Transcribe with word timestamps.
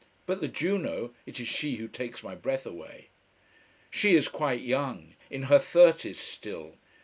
But 0.25 0.41
the 0.41 0.47
Juno 0.47 1.13
it 1.27 1.39
is 1.39 1.47
she 1.47 1.75
who 1.75 1.87
takes 1.87 2.23
my 2.23 2.33
breath 2.33 2.65
away. 2.65 3.09
She 3.91 4.15
is 4.15 4.27
quite 4.27 4.61
young, 4.61 5.13
in 5.29 5.43
her 5.43 5.59
thirties 5.59 6.19
still. 6.19 6.77